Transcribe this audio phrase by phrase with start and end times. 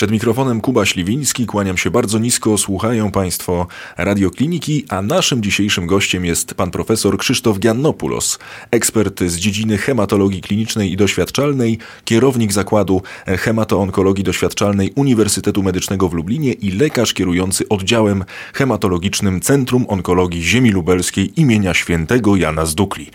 [0.00, 3.66] Przed mikrofonem Kuba Śliwiński, kłaniam się bardzo nisko, słuchają Państwo
[3.96, 8.38] Radiokliniki, a naszym dzisiejszym gościem jest pan profesor Krzysztof Giannopoulos,
[8.70, 16.52] ekspert z dziedziny hematologii klinicznej i doświadczalnej, kierownik zakładu hematoonkologii doświadczalnej Uniwersytetu Medycznego w Lublinie
[16.52, 23.10] i lekarz kierujący oddziałem hematologicznym Centrum Onkologii Ziemi Lubelskiej imienia świętego Jana Zdukli.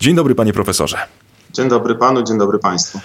[0.00, 0.98] Dzień dobry panie profesorze.
[1.52, 3.00] Dzień dobry panu, dzień dobry państwu.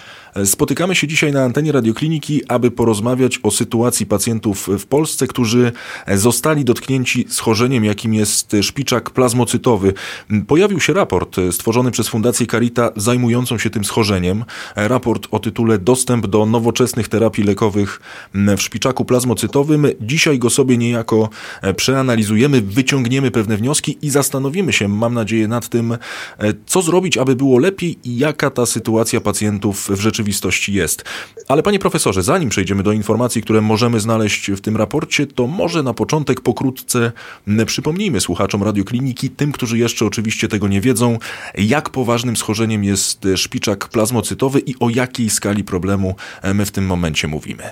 [0.46, 5.72] Spotykamy się dzisiaj na antenie radiokliniki, aby porozmawiać o sytuacji pacjentów w Polsce, którzy
[6.16, 9.94] zostali dotknięci schorzeniem, jakim jest szpiczak plazmocytowy.
[10.48, 14.44] Pojawił się raport stworzony przez Fundację Carita zajmującą się tym schorzeniem.
[14.76, 18.02] Raport o tytule Dostęp do nowoczesnych terapii lekowych
[18.34, 19.88] w szpiczaku plazmocytowym.
[20.02, 21.30] Dzisiaj go sobie niejako
[21.76, 25.98] przeanalizujemy, wyciągniemy pewne wnioski i zastanowimy się, mam nadzieję, nad tym,
[26.66, 31.04] co zrobić, aby było lepiej i jaka ta sytuacja pacjentów w rzeczywistości rzeczywistości jest.
[31.48, 35.84] Ale panie profesorze, zanim przejdziemy do informacji, które możemy znaleźć w tym raporcie, to może
[35.84, 37.12] na początek pokrótce
[37.66, 41.18] przypomnijmy słuchaczom radiokliniki, tym, którzy jeszcze oczywiście tego nie wiedzą,
[41.58, 46.16] jak poważnym schorzeniem jest szpiczak plazmocytowy i o jakiej skali problemu
[46.54, 47.64] my w tym momencie mówimy.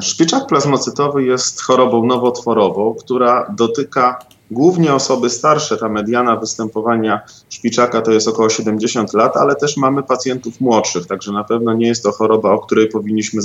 [0.00, 4.18] Szpiczak plazmocytowy jest chorobą nowotworową, która dotyka
[4.50, 10.02] Głównie osoby starsze, ta mediana występowania szpiczaka to jest około 70 lat, ale też mamy
[10.02, 13.42] pacjentów młodszych, także na pewno nie jest to choroba, o której powinniśmy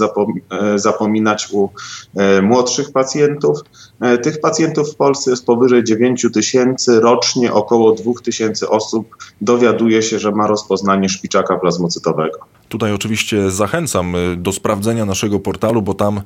[0.52, 1.70] e, zapominać u
[2.16, 3.60] e, młodszych pacjentów.
[4.02, 10.04] E, tych pacjentów w Polsce jest powyżej 9 tysięcy, rocznie około 2 tysięcy osób dowiaduje
[10.04, 12.53] się, że ma rozpoznanie szpiczaka plazmocytowego.
[12.74, 16.22] Tutaj oczywiście zachęcam do sprawdzenia naszego portalu, bo tam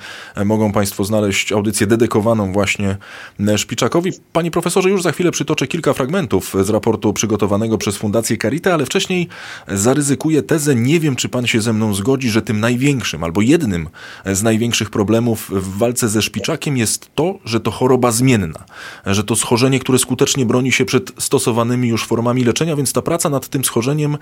[0.45, 2.97] mogą Państwo znaleźć audycję dedykowaną właśnie
[3.57, 4.11] szpiczakowi.
[4.33, 8.73] Pani profesor profesorze, już za chwilę przytoczę kilka fragmentów z raportu przygotowanego przez Fundację Carita,
[8.73, 9.27] ale wcześniej
[9.67, 13.89] zaryzykuję tezę, nie wiem czy pan się ze mną zgodzi, że tym największym albo jednym
[14.25, 18.65] z największych problemów w walce ze szpiczakiem jest to, że to choroba zmienna,
[19.05, 23.29] że to schorzenie, które skutecznie broni się przed stosowanymi już formami leczenia, więc ta praca
[23.29, 24.17] nad tym schorzeniem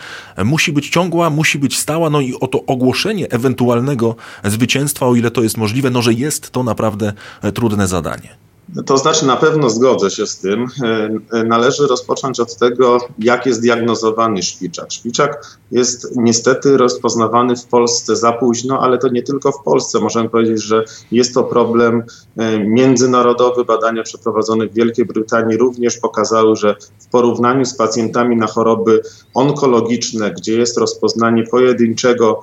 [0.46, 5.32] musi być ciągła, musi być stała, no i o to ogłoszenie ewentualnego zwycięstwa, o ile
[5.32, 7.14] to jest możliwe, no że jest to naprawdę
[7.54, 8.45] trudne zadanie.
[8.86, 10.68] To znaczy, na pewno zgodzę się z tym.
[10.84, 14.92] E, e, należy rozpocząć od tego, jak jest diagnozowany szpiczak.
[14.92, 20.00] Szpiczak jest niestety rozpoznawany w Polsce za późno, ale to nie tylko w Polsce.
[20.00, 22.04] Możemy powiedzieć, że jest to problem
[22.38, 23.66] e, międzynarodowy.
[23.66, 29.02] Badania przeprowadzone w Wielkiej Brytanii również pokazały, że w porównaniu z pacjentami na choroby
[29.34, 32.42] onkologiczne, gdzie jest rozpoznanie pojedynczego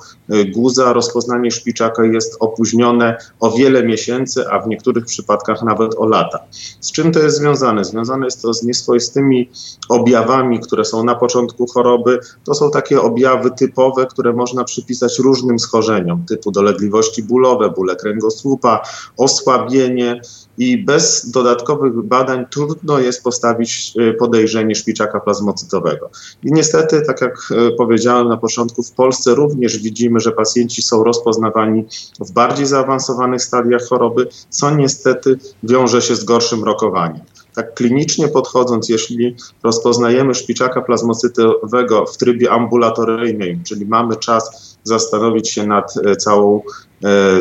[0.54, 6.38] guza, rozpoznanie szpiczaka jest opóźnione o wiele miesięcy, a w niektórych przypadkach nawet o lata.
[6.80, 7.84] Z czym to jest związane?
[7.84, 9.50] Związane jest to z nieswoistymi
[9.88, 12.18] objawami, które są na początku choroby.
[12.44, 18.82] To są takie objawy typowe, które można przypisać różnym schorzeniom, typu dolegliwości bólowe, bóle kręgosłupa,
[19.16, 20.20] osłabienie
[20.58, 26.10] i bez dodatkowych badań trudno jest postawić y, podejrzenie szpiczaka plazmocytowego.
[26.44, 31.04] I niestety, tak jak y, powiedziałem na początku, w Polsce również widzimy, że pacjenci są
[31.04, 31.84] rozpoznawani
[32.20, 37.20] w bardziej zaawansowanych stadiach choroby, co niestety wiąże się z gorszym rokowaniem.
[37.54, 45.66] Tak klinicznie podchodząc, jeśli rozpoznajemy szpiczaka plazmocytowego w trybie ambulatoryjnym, czyli mamy czas zastanowić się
[45.66, 46.62] nad e, całą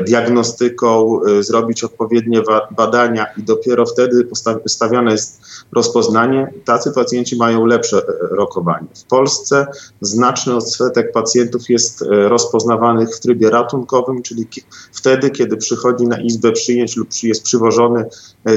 [0.08, 2.42] diagnostyką, e, zrobić odpowiednie
[2.78, 4.28] badania i dopiero wtedy
[4.66, 5.42] stawiane jest
[5.72, 8.02] rozpoznanie, tacy pacjenci mają lepsze
[8.32, 8.88] rokowanie.
[8.96, 9.68] W Polsce
[10.02, 14.48] znaczny odsetek pacjentów jest rozpoznawanych w trybie ratunkowym, czyli
[14.94, 18.06] wtedy, kiedy przychodzi na izbę przyjęć lub jest przywożony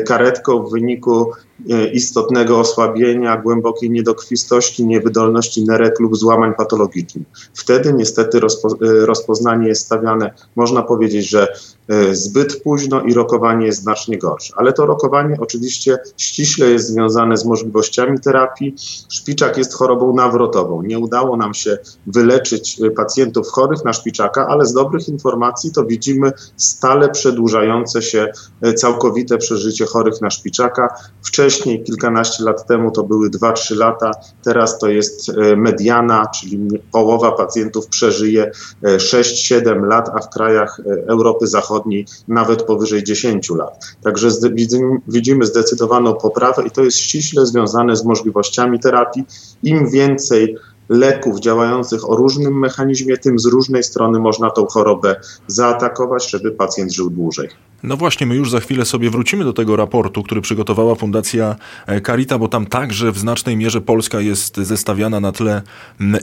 [0.06, 1.32] karetką w wyniku
[1.92, 7.26] istotnego osłabienia, głębokiej niedokrwistości, niewydolności nerek lub złamań patologicznych.
[7.54, 11.48] Wtedy niestety rozpo, e, rozpoznanie jest stawiane, można powiedzieć, że
[11.88, 14.54] e, zbyt późno i rokowanie jest znacznie gorsze.
[14.56, 18.74] Ale to rokowanie oczywiście ściśle jest związane z możliwościami terapii.
[19.08, 20.82] Szpiczak jest chorobą nawrotową.
[20.82, 25.84] Nie udało nam się wyleczyć e, pacjentów chorych na szpiczaka, ale z dobrych informacji to
[25.84, 28.32] widzimy stale przedłużające się
[28.76, 30.88] całkowite przeżycie chorych na szpiczaka.
[31.22, 34.10] Wcześniej, kilkanaście lat temu, to były 2-3 lata,
[34.42, 38.50] teraz to jest mediana, czyli połowa pacjentów przeżyje
[38.82, 43.84] 6-7 lat, a w krajach e, Europy Zachodniej nawet powyżej 10 lat.
[44.02, 44.28] Także
[45.08, 49.24] widzimy zdecydowaną poprawę i to jest ściśle związane z możliwościami terapii.
[49.62, 50.56] Im więcej
[50.88, 55.16] leków działających o różnym mechanizmie, tym z różnej strony można tą chorobę
[55.46, 57.48] zaatakować, żeby pacjent żył dłużej.
[57.82, 61.56] No właśnie, my już za chwilę sobie wrócimy do tego raportu, który przygotowała Fundacja
[61.86, 65.62] e, Carita, bo tam także w znacznej mierze Polska jest zestawiana na tle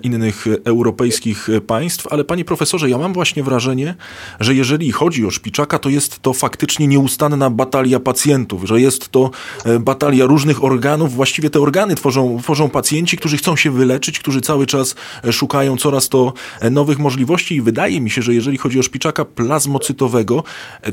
[0.03, 3.95] innych europejskich państw, ale panie profesorze, ja mam właśnie wrażenie,
[4.39, 9.31] że jeżeli chodzi o Szpiczaka, to jest to faktycznie nieustanna batalia pacjentów, że jest to
[9.65, 14.41] e, batalia różnych organów, właściwie te organy tworzą, tworzą pacjenci, którzy chcą się wyleczyć, którzy
[14.41, 16.33] cały czas e, szukają coraz to
[16.71, 17.55] nowych możliwości.
[17.55, 20.43] I wydaje mi się, że jeżeli chodzi o Szpiczaka plazmocytowego,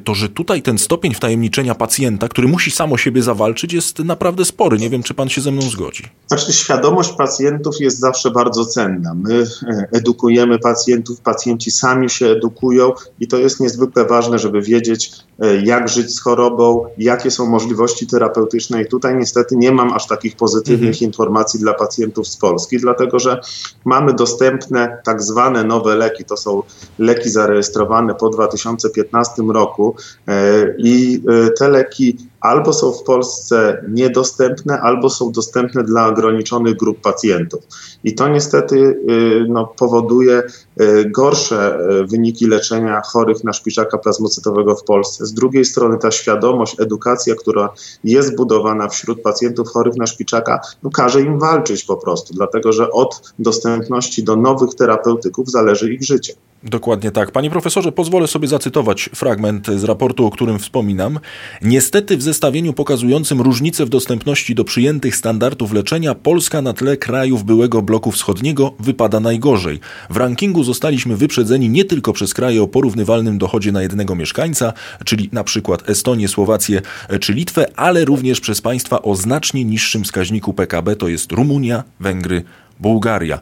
[0.04, 4.44] to że tutaj tutaj ten stopień wtajemniczenia pacjenta, który musi samo siebie zawalczyć, jest naprawdę
[4.44, 4.78] spory.
[4.78, 6.04] Nie wiem, czy pan się ze mną zgodzi.
[6.26, 9.14] Znaczy, świadomość pacjentów jest zawsze bardzo cenna.
[9.14, 15.12] My e, edukujemy pacjentów, pacjenci sami się edukują i to jest niezwykle ważne, żeby wiedzieć,
[15.38, 18.82] e, jak żyć z chorobą, jakie są możliwości terapeutyczne.
[18.82, 21.04] I tutaj niestety nie mam aż takich pozytywnych mhm.
[21.04, 23.40] informacji dla pacjentów z Polski, dlatego że
[23.84, 26.24] mamy dostępne tak zwane nowe leki.
[26.24, 26.62] To są
[26.98, 29.94] leki zarejestrowane po 2015 roku.
[30.38, 30.94] E, i
[31.34, 32.08] e, te leki
[32.40, 37.60] albo są w Polsce niedostępne, albo są dostępne dla ograniczonych grup pacjentów.
[38.04, 40.42] I to niestety y, no, powoduje
[40.80, 45.26] y, gorsze y, wyniki leczenia chorych na szpiczaka plazmocytowego w Polsce.
[45.26, 47.68] Z drugiej strony ta świadomość, edukacja, która
[48.04, 52.90] jest budowana wśród pacjentów chorych na szpiczaka, no, każe im walczyć po prostu, dlatego że
[52.90, 56.34] od dostępności do nowych terapeutyków zależy ich życie.
[56.62, 57.30] Dokładnie tak.
[57.30, 61.18] Panie profesorze, pozwolę sobie zacytować fragment z raportu, o którym wspominam.
[61.62, 67.44] Niestety w zestawieniu pokazującym różnice w dostępności do przyjętych standardów leczenia Polska na tle krajów
[67.44, 69.80] byłego bloku wschodniego wypada najgorzej.
[70.10, 74.72] W rankingu zostaliśmy wyprzedzeni nie tylko przez kraje o porównywalnym dochodzie na jednego mieszkańca,
[75.04, 76.82] czyli na przykład Estonię, Słowację
[77.20, 82.42] czy Litwę, ale również przez państwa o znacznie niższym wskaźniku PKB, to jest Rumunia, Węgry,
[82.80, 83.40] Bułgaria.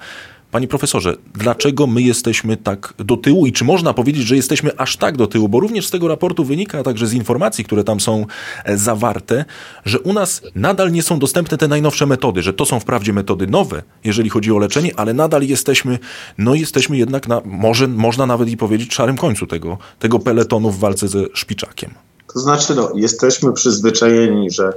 [0.56, 4.96] Panie profesorze, dlaczego my jesteśmy tak do tyłu i czy można powiedzieć, że jesteśmy aż
[4.96, 5.48] tak do tyłu?
[5.48, 8.26] Bo również z tego raportu wynika, a także z informacji, które tam są
[8.64, 9.44] e, zawarte,
[9.84, 13.46] że u nas nadal nie są dostępne te najnowsze metody, że to są wprawdzie metody
[13.46, 15.98] nowe, jeżeli chodzi o leczenie, ale nadal jesteśmy,
[16.38, 20.78] no jesteśmy jednak na, może, można nawet i powiedzieć, szarym końcu tego, tego peletonu w
[20.78, 22.05] walce ze szpiczakiem.
[22.34, 24.73] To znaczy, no, jesteśmy przyzwyczajeni, że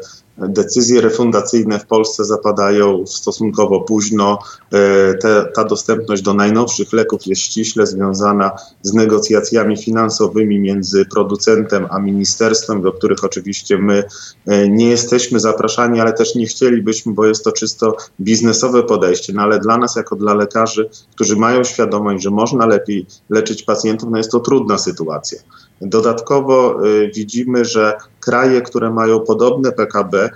[0.48, 4.40] decyzje refundacyjne w Polsce zapadają stosunkowo późno.
[4.74, 8.52] E, te, ta dostępność do najnowszych leków jest ściśle związana
[8.82, 14.04] z negocjacjami finansowymi między producentem a ministerstwem, do których oczywiście my
[14.46, 19.34] e, nie jesteśmy zapraszani, ale też nie chcielibyśmy, bo jest to czysto biznesowe podejście.
[19.34, 24.10] No ale dla nas, jako dla lekarzy, którzy mają świadomość, że można lepiej leczyć pacjentów,
[24.12, 25.40] no jest to trudna sytuacja.
[25.82, 30.30] Dodatkowo y, widzimy, że kraje, które mają podobne PKB,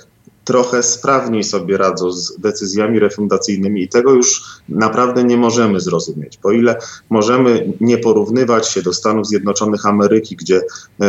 [0.44, 6.38] trochę sprawniej sobie radzą z decyzjami refundacyjnymi i tego już naprawdę nie możemy zrozumieć.
[6.38, 6.76] Po ile
[7.10, 11.06] możemy nie porównywać się do Stanów Zjednoczonych Ameryki, gdzie e,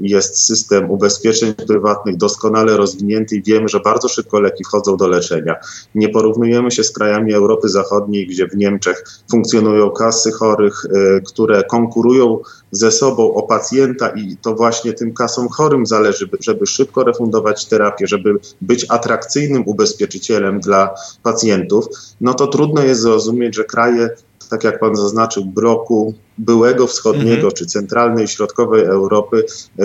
[0.00, 5.54] jest system ubezpieczeń prywatnych doskonale rozwinięty i wiemy, że bardzo szybko leki wchodzą do leczenia.
[5.94, 11.64] Nie porównujemy się z krajami Europy Zachodniej, gdzie w Niemczech funkcjonują kasy chorych, e, które
[11.64, 12.38] konkurują
[12.72, 18.06] ze sobą o pacjenta i to właśnie tym kasom chorym zależy, żeby szybko refundować terapię,
[18.06, 21.86] żeby być atrakcyjnym ubezpieczycielem dla pacjentów,
[22.20, 24.10] no to trudno jest zrozumieć, że kraje,
[24.50, 27.52] tak jak pan zaznaczył, bloku byłego wschodniego mhm.
[27.52, 29.44] czy centralnej, środkowej Europy
[29.78, 29.84] e,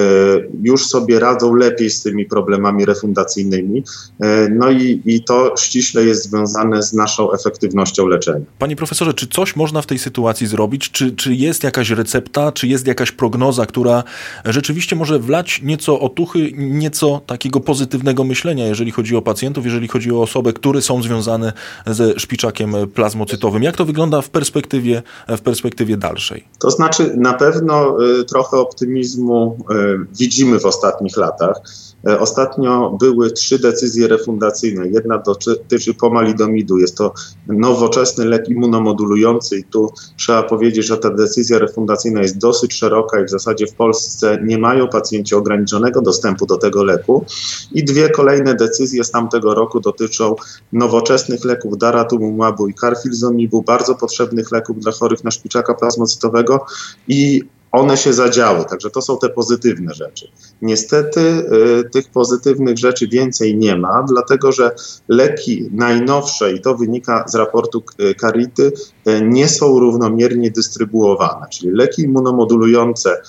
[0.63, 3.83] już sobie radzą lepiej z tymi problemami refundacyjnymi.
[4.21, 8.45] E, no i, i to ściśle jest związane z naszą efektywnością leczenia.
[8.59, 10.91] Panie profesorze, czy coś można w tej sytuacji zrobić?
[10.91, 14.03] Czy, czy jest jakaś recepta, czy jest jakaś prognoza, która
[14.45, 20.11] rzeczywiście może wlać nieco otuchy, nieco takiego pozytywnego myślenia, jeżeli chodzi o pacjentów, jeżeli chodzi
[20.11, 21.53] o osoby, które są związane
[21.85, 23.63] ze szpiczakiem plazmocytowym?
[23.63, 26.36] Jak to wygląda w perspektywie, w perspektywie dalszej?
[26.59, 29.75] To znaczy, na pewno y, trochę optymizmu y,
[30.19, 31.57] widzimy w ostatnich latach.
[32.05, 34.87] E, ostatnio były trzy decyzje refundacyjne.
[34.87, 36.77] Jedna dotyczy pomalidomidu.
[36.77, 37.13] Jest to
[37.47, 43.25] nowoczesny lek immunomodulujący i tu trzeba powiedzieć, że ta decyzja refundacyjna jest dosyć szeroka i
[43.25, 47.25] w zasadzie w Polsce nie mają pacjenci ograniczonego dostępu do tego leku.
[47.71, 50.35] I dwie kolejne decyzje z tamtego roku dotyczą
[50.73, 56.65] nowoczesnych leków daratumumabu i carfilzomibu, bardzo potrzebnych leków dla chorych na szpiczaka plazmocytowego
[57.07, 58.65] i one się zadziały.
[58.65, 60.31] Także to są te pozytywne rzeczy.
[60.61, 64.71] Niestety y, tych pozytywnych rzeczy więcej nie ma, dlatego że
[65.07, 67.83] leki najnowsze, i to wynika z raportu
[68.21, 68.71] Carity,
[69.07, 71.45] y, nie są równomiernie dystrybuowane.
[71.49, 73.21] Czyli leki immunomodulujące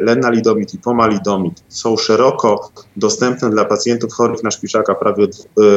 [0.00, 4.94] lenalidomid i pomalidomid są szeroko dostępne dla pacjentów chorych na szpiczaka.
[4.94, 5.26] Prawie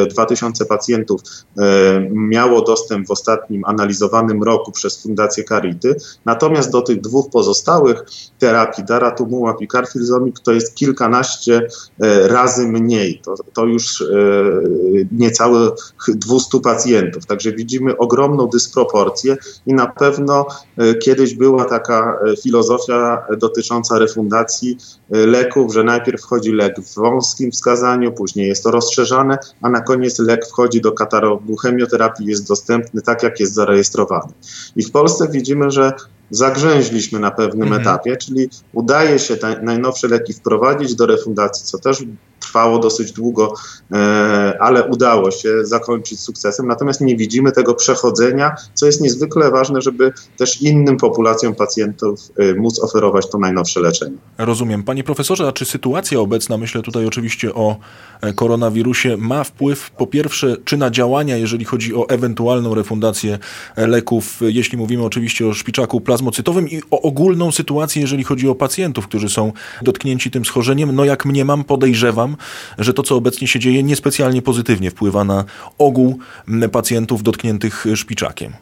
[0.09, 1.21] 2000 pacjentów
[2.11, 5.95] miało dostęp w ostatnim analizowanym roku przez Fundację Carity.
[6.25, 8.03] Natomiast do tych dwóch pozostałych
[8.39, 11.67] terapii, daratumumab i carfilzomib, to jest kilkanaście
[12.23, 13.21] razy mniej.
[13.25, 14.03] To, to już
[15.11, 15.71] niecałe
[16.07, 17.25] 200 pacjentów.
[17.25, 20.45] Także widzimy ogromną dysproporcję i na pewno
[20.77, 24.77] e, kiedyś była taka e, filozofia dotycząca refundacji
[25.11, 29.81] e, leków, że najpierw wchodzi lek w wąskim wskazaniu, później jest to rozszerzane, a na
[29.81, 34.33] koniec lek wchodzi do katalogu chemioterapii, jest dostępny tak, jak jest zarejestrowany.
[34.75, 35.93] I w Polsce widzimy, że
[36.31, 37.81] zagrzęźliśmy na pewnym mhm.
[37.81, 42.03] etapie, czyli udaje się te najnowsze leki wprowadzić do refundacji, co też
[42.41, 43.53] trwało dosyć długo,
[43.91, 46.67] e, ale udało się zakończyć sukcesem.
[46.67, 52.53] Natomiast nie widzimy tego przechodzenia, co jest niezwykle ważne, żeby też innym populacjom pacjentów e,
[52.53, 54.17] móc oferować to najnowsze leczenie.
[54.37, 54.83] Rozumiem.
[54.83, 57.77] Panie profesorze, a czy sytuacja obecna, myślę tutaj oczywiście o
[58.21, 63.39] e, koronawirusie, ma wpływ po pierwsze, czy na działania, jeżeli chodzi o ewentualną refundację
[63.77, 69.07] leków, jeśli mówimy oczywiście o szpiczaku plazmocytowym i o ogólną sytuację, jeżeli chodzi o pacjentów,
[69.07, 69.51] którzy są
[69.81, 70.95] dotknięci tym schorzeniem?
[70.95, 72.37] No jak mniemam, podejrzewam,
[72.77, 75.45] że to, co obecnie się dzieje, niespecjalnie pozytywnie wpływa na
[75.77, 76.19] ogół
[76.71, 78.53] pacjentów dotkniętych szpiczakiem.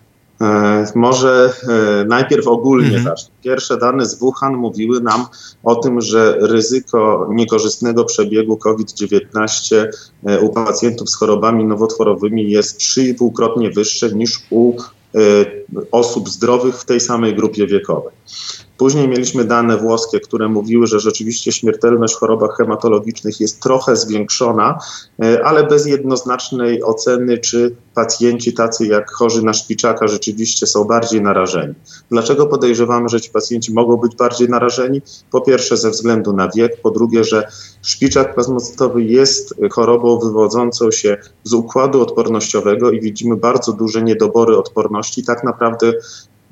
[0.41, 3.03] E, może e, najpierw ogólnie mhm.
[3.03, 3.29] zacznę.
[3.43, 5.25] Pierwsze dane z Wuhan mówiły nam
[5.63, 9.85] o tym, że ryzyko niekorzystnego przebiegu COVID-19
[10.25, 14.73] e, u pacjentów z chorobami nowotworowymi jest 3,5-krotnie wyższe niż u
[15.91, 18.13] osób zdrowych w tej samej grupie wiekowej.
[18.79, 24.79] Później mieliśmy dane włoskie, które mówiły, że rzeczywiście śmiertelność w chorobach hematologicznych jest trochę zwiększona,
[25.23, 31.21] e, ale bez jednoznacznej oceny, czy pacjenci tacy jak chorzy na szpiczaka rzeczywiście są bardziej
[31.21, 31.73] narażeni.
[32.11, 35.01] Dlaczego podejrzewamy, że ci pacjenci mogą być bardziej narażeni?
[35.31, 37.47] Po pierwsze ze względu na wiek, po drugie, że
[37.81, 45.23] szpiczak plazmocytowy jest chorobą wywodzącą się z układu odpornościowego i widzimy bardzo duże niedobory odporności.
[45.23, 45.93] Tak naprawdę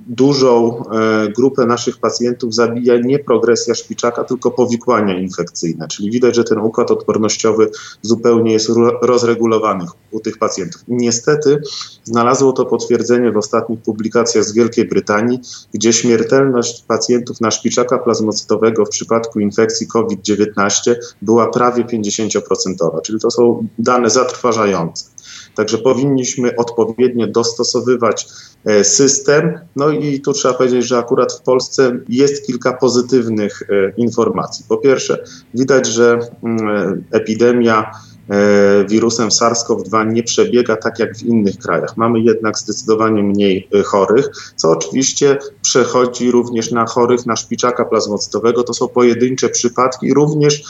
[0.07, 5.87] dużą e, grupę naszych pacjentów zabija nie progresja szpiczaka, tylko powikłania infekcyjne.
[5.87, 7.69] Czyli widać, że ten układ odpornościowy
[8.01, 8.71] zupełnie jest
[9.01, 10.81] rozregulowany u tych pacjentów.
[10.87, 11.61] Niestety
[12.03, 15.39] znalazło to potwierdzenie w ostatnich publikacjach z Wielkiej Brytanii,
[15.73, 23.31] gdzie śmiertelność pacjentów na szpiczaka plazmocytowego w przypadku infekcji COVID-19 była prawie 50%, czyli to
[23.31, 25.16] są dane zatrważające.
[25.57, 28.27] Także powinniśmy odpowiednio dostosowywać
[28.65, 29.59] e, system.
[29.75, 34.65] No i tu trzeba powiedzieć, że akurat w Polsce jest kilka pozytywnych e, informacji.
[34.69, 35.23] Po pierwsze,
[35.53, 37.91] widać, że mm, epidemia
[38.29, 41.97] e, wirusem SARS-CoV-2 nie przebiega tak jak w innych krajach.
[41.97, 48.63] Mamy jednak zdecydowanie mniej chorych, co oczywiście przechodzi również na chorych na szpiczaka plazmocytowego.
[48.63, 50.63] To są pojedyncze przypadki, również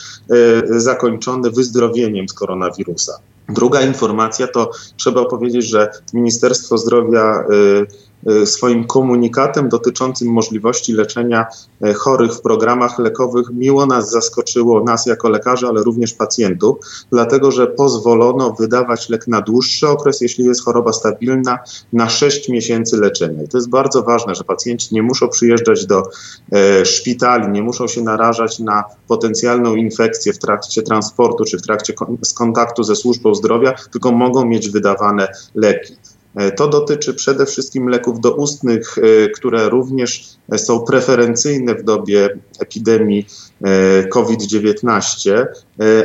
[0.69, 3.19] zakończone wyzdrowieniem z koronawirusa.
[3.49, 8.06] Druga informacja to trzeba powiedzieć, że Ministerstwo Zdrowia y,
[8.45, 11.45] swoim komunikatem dotyczącym możliwości leczenia
[11.85, 16.77] y, chorych w programach lekowych miło nas zaskoczyło, nas jako lekarzy, ale również pacjentów,
[17.11, 21.59] dlatego że pozwolono wydawać lek na dłuższy okres, jeśli jest choroba stabilna,
[21.93, 23.43] na 6 miesięcy leczenia.
[23.43, 26.03] I to jest bardzo ważne, że pacjenci nie muszą przyjeżdżać do
[26.51, 31.93] e, szpitali, nie muszą się narażać na potencjalną infekcję w trakcie transportu czy w trakcie
[31.93, 35.95] kon kontaktu ze służbą zdrowia, tylko mogą mieć wydawane leki.
[36.37, 43.27] E, to dotyczy przede wszystkim leków doustnych, e, które również są preferencyjne w dobie epidemii
[43.61, 45.45] e, COVID-19,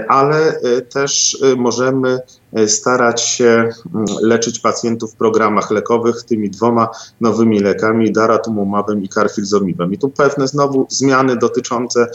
[0.08, 2.18] ale też możemy
[2.66, 6.88] starać się mm, leczyć pacjentów w programach lekowych tymi dwoma
[7.20, 9.92] nowymi lekami, daratumumabem i carfilzomibem.
[9.92, 12.06] I tu pewne znowu zmiany dotyczące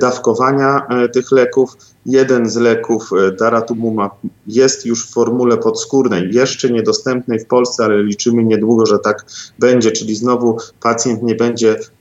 [0.00, 1.76] dawkowania tych leków.
[2.06, 4.12] Jeden z leków, daratumumab,
[4.46, 9.24] jest już w formule podskórnej, jeszcze niedostępnej w Polsce, ale liczymy niedługo, że tak
[9.58, 11.49] będzie, czyli znowu pacjent nie będzie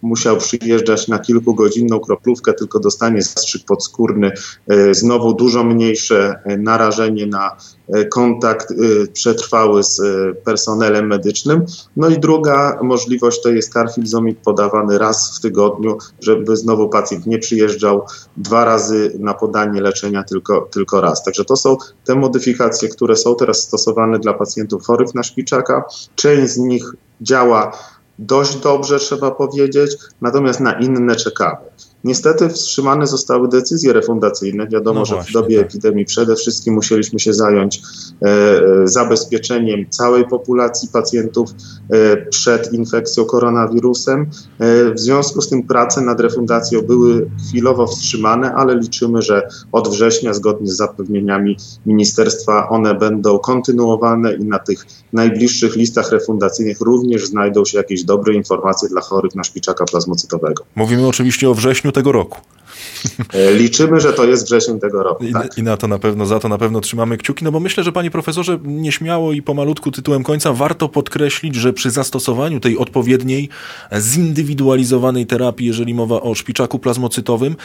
[0.02, 4.32] musiał przyjeżdżać na kilkugodzinną kroplówkę, tylko dostanie zastrzyk podskórny,
[4.68, 7.58] e, znowu dużo mniejsze e, narażenie na
[7.94, 8.74] E, kontakt
[9.14, 10.02] przetrwały z
[10.44, 11.66] personelem medycznym.
[11.98, 17.40] No i druga możliwość to jest karfilzomid podawany raz w tygodniu, żeby znowu pacjent nie
[17.40, 18.02] przyjeżdżał
[18.38, 21.24] dwa razy na podanie leczenia, tylko, tylko raz.
[21.24, 25.84] Także to są te modyfikacje, które są teraz stosowane dla pacjentów chorych na szpiczaka.
[26.16, 27.72] Część z nich działa
[28.20, 31.58] dość dobrze, trzeba powiedzieć, natomiast na inne czekamy.
[32.04, 34.68] Niestety wstrzymane zostały decyzje refundacyjne.
[34.68, 35.66] Wiadomo, no że w dobie tak.
[35.66, 37.82] epidemii przede wszystkim musieliśmy się zająć
[38.22, 41.50] e, zabezpieczeniem całej populacji pacjentów
[41.90, 44.22] e, przed infekcją koronawirusem.
[44.60, 49.88] E, w związku z tym prace nad refundacją były chwilowo wstrzymane, ale liczymy, że od
[49.88, 57.28] września zgodnie z zapewnieniami ministerstwa one będą kontynuowane i na tych najbliższych listach refundacyjnych również
[57.28, 60.64] znajdą się jakieś dobre informacje dla chorych na szpiczaka plazmocytowego.
[60.76, 62.38] Mówimy oczywiście o wrześniu tego roku.
[63.34, 65.24] E, liczymy, że to jest wrzesień tego roku.
[65.24, 65.58] I, tak.
[65.58, 67.92] I, na to na pewno, za to na pewno trzymamy kciuki, no bo myślę, że
[67.92, 73.50] panie profesorze, nieśmiało i pomalutku tytułem końca warto podkreślić, że przy zastosowaniu tej odpowiedniej,
[74.00, 77.56] zindywidualizowanej terapii, jeżeli mowa o szpiczaku plazmocytowym,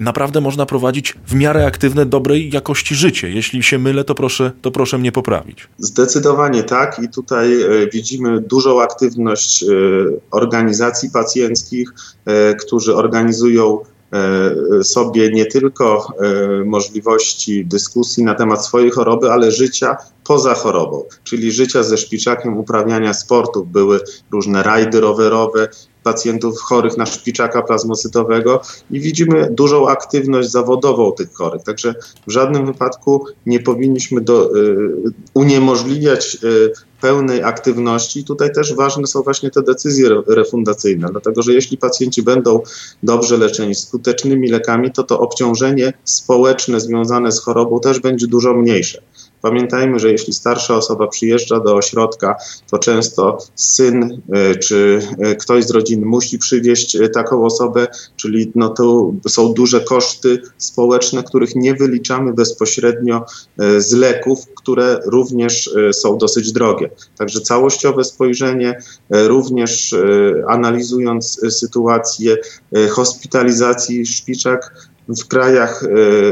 [0.00, 3.30] naprawdę można prowadzić w miarę aktywne, dobrej jakości życie.
[3.30, 5.68] Jeśli się mylę, to proszę, to proszę mnie poprawić.
[5.78, 9.66] Zdecydowanie tak i tutaj e, widzimy dużą aktywność e,
[10.30, 11.92] organizacji pacjenckich,
[12.60, 13.78] którzy organizują
[14.82, 16.12] sobie nie tylko
[16.64, 23.14] możliwości dyskusji na temat swojej choroby, ale życia poza chorobą, czyli życia ze szpiczakiem, uprawiania
[23.14, 23.68] sportów.
[23.68, 24.00] Były
[24.32, 25.68] różne rajdy rowerowe,
[26.02, 31.62] pacjentów chorych na szpiczaka plazmocytowego i widzimy dużą aktywność zawodową tych chorych.
[31.62, 31.94] Także
[32.26, 34.90] w żadnym wypadku nie powinniśmy do, y,
[35.34, 38.24] uniemożliwiać y, pełnej aktywności.
[38.24, 42.60] Tutaj też ważne są właśnie te decyzje refundacyjne, dlatego że jeśli pacjenci będą
[43.02, 49.02] dobrze leczeni skutecznymi lekami, to to obciążenie społeczne związane z chorobą też będzie dużo mniejsze.
[49.42, 52.36] Pamiętajmy, że jeśli starsza osoba przyjeżdża do ośrodka,
[52.70, 58.52] to często syn e, czy e, ktoś z rodziny musi przywieźć e, taką osobę, czyli
[58.54, 63.24] no to są duże koszty społeczne, których nie wyliczamy bezpośrednio
[63.78, 66.90] z leków, które również są dosyć drogie.
[67.18, 69.94] Także całościowe spojrzenie, również
[70.48, 72.36] analizując sytuację
[72.90, 75.88] hospitalizacji szpiczak, w krajach e,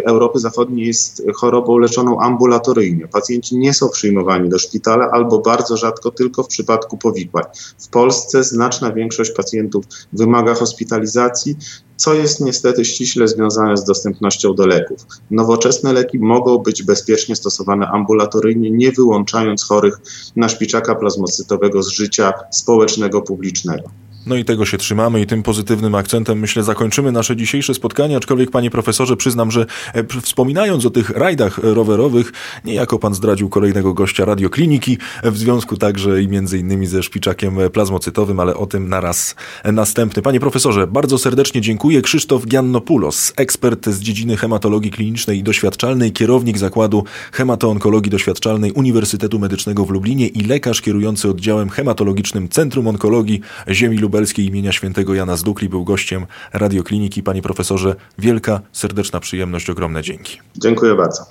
[0.06, 3.08] Europy Zachodniej jest chorobą leczoną ambulatoryjnie.
[3.08, 7.44] Pacjenci nie są przyjmowani do szpitala albo bardzo rzadko tylko w przypadku powikłań.
[7.78, 11.56] W Polsce znaczna większość pacjentów wymaga hospitalizacji,
[11.96, 14.98] co jest niestety ściśle związane z dostępnością do leków.
[15.30, 20.00] Nowoczesne leki mogą być bezpiecznie stosowane ambulatoryjnie, nie wyłączając chorych
[20.36, 23.90] na szpiczaka plazmocytowego z życia społecznego, publicznego.
[24.26, 28.50] No i tego się trzymamy i tym pozytywnym akcentem myślę zakończymy nasze dzisiejsze spotkanie, aczkolwiek
[28.50, 32.32] panie profesorze przyznam, że e, wspominając o tych rajdach rowerowych,
[32.64, 37.56] niejako pan zdradził kolejnego gościa radiokliniki, e, w związku także i między innymi ze szpiczakiem
[37.72, 39.34] plazmocytowym, ale o tym naraz
[39.64, 40.22] następny.
[40.22, 42.02] Panie profesorze, bardzo serdecznie dziękuję.
[42.02, 49.84] Krzysztof Giannopoulos, ekspert z dziedziny hematologii klinicznej i doświadczalnej, kierownik Zakładu Hematoonkologii Doświadczalnej Uniwersytetu Medycznego
[49.84, 55.36] w Lublinie i lekarz kierujący oddziałem hematologicznym Centrum Onkologii Ziemi Lubelskiej Lubelskiej imienia świętego Jana
[55.36, 57.22] Zdukli był gościem radiokliniki.
[57.22, 60.38] Panie profesorze, wielka, serdeczna przyjemność, ogromne dzięki.
[60.56, 61.26] Dziękuję bardzo.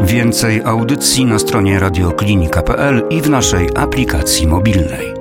[0.00, 5.11] Więcej audycji na stronie radioklinika.pl i w naszej aplikacji mobilnej.